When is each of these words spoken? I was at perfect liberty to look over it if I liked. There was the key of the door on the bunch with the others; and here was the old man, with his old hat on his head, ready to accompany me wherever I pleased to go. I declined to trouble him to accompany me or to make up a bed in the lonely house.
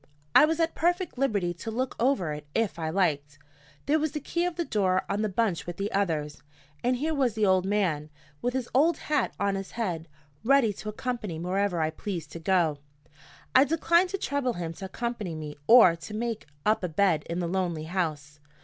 I 0.33 0.45
was 0.45 0.59
at 0.59 0.73
perfect 0.73 1.19
liberty 1.19 1.53
to 1.53 1.69
look 1.69 1.95
over 1.99 2.33
it 2.33 2.47
if 2.55 2.79
I 2.79 2.89
liked. 2.89 3.37
There 3.85 3.99
was 3.99 4.13
the 4.13 4.19
key 4.19 4.45
of 4.47 4.55
the 4.55 4.65
door 4.65 5.03
on 5.07 5.21
the 5.21 5.29
bunch 5.29 5.67
with 5.67 5.77
the 5.77 5.91
others; 5.91 6.41
and 6.83 6.95
here 6.95 7.13
was 7.13 7.35
the 7.35 7.45
old 7.45 7.67
man, 7.67 8.09
with 8.41 8.55
his 8.55 8.67
old 8.73 8.97
hat 8.97 9.35
on 9.39 9.53
his 9.53 9.73
head, 9.77 10.07
ready 10.43 10.73
to 10.73 10.89
accompany 10.89 11.37
me 11.37 11.45
wherever 11.45 11.79
I 11.81 11.91
pleased 11.91 12.31
to 12.31 12.39
go. 12.39 12.79
I 13.53 13.63
declined 13.63 14.09
to 14.09 14.17
trouble 14.17 14.53
him 14.53 14.73
to 14.73 14.85
accompany 14.85 15.35
me 15.35 15.55
or 15.67 15.95
to 15.95 16.13
make 16.15 16.47
up 16.65 16.83
a 16.83 16.89
bed 16.89 17.21
in 17.29 17.37
the 17.37 17.45
lonely 17.47 17.83
house. 17.83 18.39